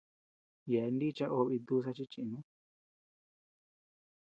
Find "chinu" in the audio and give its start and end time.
2.11-2.37